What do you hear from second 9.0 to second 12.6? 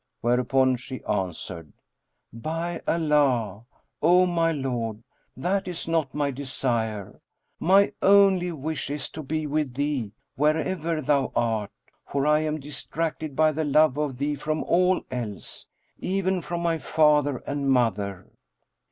to be with thee, wherever thou art; for I am